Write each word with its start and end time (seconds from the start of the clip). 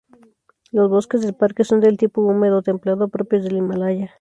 Los 0.71 0.89
bosques 0.89 1.21
del 1.21 1.35
parque 1.35 1.63
son 1.63 1.79
del 1.79 1.95
tipo 1.95 2.23
húmedo 2.23 2.63
templado, 2.63 3.09
propios 3.09 3.43
del 3.43 3.57
Himalaya. 3.57 4.09